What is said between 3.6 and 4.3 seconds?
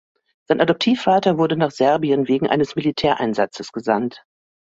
gesandt.